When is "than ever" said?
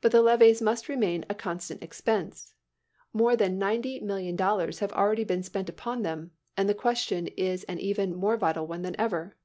8.80-9.36